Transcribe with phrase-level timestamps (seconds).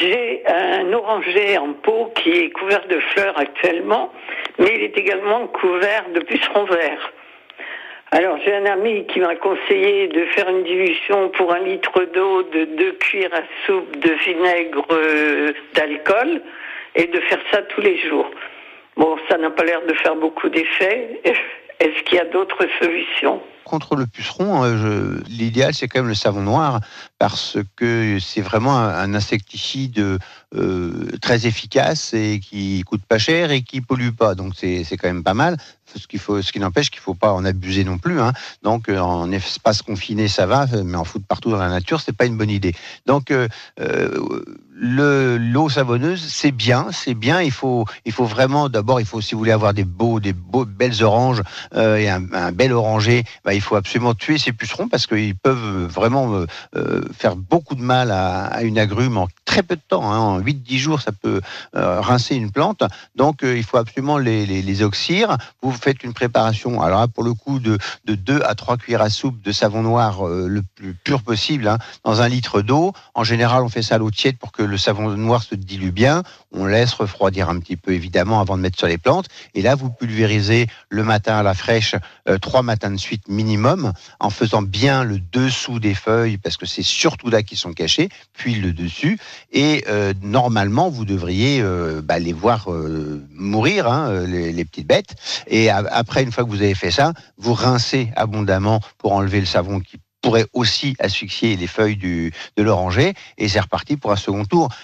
[0.00, 4.10] J'ai un oranger en pot qui est couvert de fleurs actuellement,
[4.58, 7.12] mais il est également couvert de pucerons verts.
[8.10, 12.42] Alors j'ai un ami qui m'a conseillé de faire une dilution pour un litre d'eau
[12.44, 16.40] de deux cuillères à soupe de vinaigre euh, d'alcool
[16.94, 18.30] et de faire ça tous les jours.
[18.96, 21.20] Bon, ça n'a pas l'air de faire beaucoup d'effet.
[21.80, 23.40] Est-ce qu'il y a d'autres solutions?
[23.64, 26.80] Contre le puceron, euh, l'idéal c'est quand même le savon noir
[27.18, 30.18] parce que c'est vraiment un, insecticide
[30.54, 34.34] euh, très efficace et qui coûte pas cher et qui pollue pas.
[34.34, 35.56] Donc c'est quand même pas mal.
[35.94, 38.20] Ce, qu'il faut, ce qui n'empêche qu'il faut pas en abuser non plus.
[38.20, 38.32] Hein.
[38.62, 42.16] Donc euh, en espace confiné ça va, mais en foutre partout dans la nature c'est
[42.16, 42.74] pas une bonne idée.
[43.06, 43.32] Donc
[44.80, 47.42] le l'eau savonneuse c'est bien, c'est bien.
[47.42, 50.32] Il faut il faut vraiment d'abord il faut si vous voulez avoir des beaux des
[50.32, 51.42] beaux belles oranges
[51.74, 56.34] et un, bel oranger, bah, il faut absolument tuer ces pucerons parce qu'ils peuvent vraiment
[56.34, 60.12] euh, euh, faire beaucoup de mal à, une agrume en très peu de temps.
[60.12, 60.18] Hein.
[60.18, 61.40] En 8-10 jours, ça peut
[61.74, 62.84] euh, rincer une plante.
[63.16, 64.62] Donc, il faut absolument les, les.
[65.62, 69.10] Vous faites une préparation, alors pour le coup, de, de 2 à 3 cuillères à
[69.10, 72.92] soupe de savon noir le plus pur possible hein, dans un litre d'eau.
[73.14, 75.90] En général, on fait ça à l'eau tiède pour que le savon noir se dilue
[75.90, 76.22] bien.
[76.52, 79.26] On laisse refroidir un petit peu, évidemment, avant de mettre sur les plantes.
[79.54, 81.96] Et là, vous pulvérisez le matin à la fraîche,
[82.40, 86.82] trois matins de suite minimum en faisant bien le dessous des feuilles parce que c'est
[86.82, 89.18] surtout là qu'ils sont cachés, puis le dessus.
[89.52, 95.14] Et euh, normalement, vous devriez euh, bah, les voir euh, mourir, hein, les, petites bêtes.
[95.46, 99.46] Et après, une fois que vous avez fait ça, vous rincez abondamment pour enlever le
[99.46, 104.16] savon qui pourrait aussi asphyxier les feuilles du, de l'oranger et c'est reparti pour un
[104.16, 104.68] second tour.